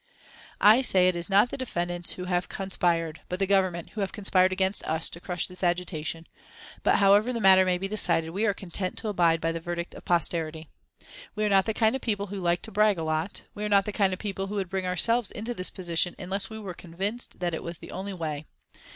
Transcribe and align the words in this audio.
"I 0.59 0.81
say 0.81 1.07
it 1.07 1.15
is 1.15 1.29
not 1.29 1.51
the 1.51 1.59
defendants 1.59 2.13
who 2.13 2.25
have 2.25 2.49
conspired, 2.49 3.21
but 3.29 3.37
the 3.37 3.45
Government 3.45 3.91
who 3.91 4.01
have 4.01 4.11
conspired 4.11 4.51
against 4.51 4.81
us 4.85 5.07
to 5.11 5.19
crush 5.19 5.45
this 5.45 5.63
agitation; 5.63 6.25
but 6.81 6.95
however 6.95 7.31
the 7.31 7.39
matter 7.39 7.63
may 7.65 7.77
be 7.77 7.87
decided, 7.87 8.31
we 8.31 8.47
are 8.47 8.53
content 8.55 8.97
to 8.97 9.09
abide 9.09 9.39
by 9.39 9.51
the 9.51 9.59
verdict 9.59 9.93
of 9.93 10.03
posterity. 10.03 10.69
We 11.35 11.45
are 11.45 11.49
not 11.49 11.65
the 11.67 11.75
kind 11.75 11.95
of 11.95 12.01
people 12.01 12.25
who 12.33 12.39
like 12.39 12.63
to 12.63 12.71
brag 12.71 12.97
a 12.97 13.03
lot; 13.03 13.43
we 13.53 13.63
are 13.63 13.69
not 13.69 13.85
the 13.85 13.91
kind 13.93 14.11
of 14.11 14.17
people 14.17 14.47
who 14.47 14.55
would 14.55 14.71
bring 14.71 14.87
ourselves 14.87 15.29
into 15.31 15.53
this 15.53 15.69
position 15.69 16.15
unless 16.17 16.49
we 16.49 16.57
were 16.57 16.73
convinced 16.73 17.39
that 17.39 17.53
it 17.53 17.61
was 17.61 17.77
the 17.77 17.91
only 17.91 18.13
way. 18.13 18.47